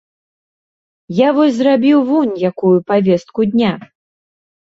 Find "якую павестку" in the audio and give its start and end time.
2.51-3.41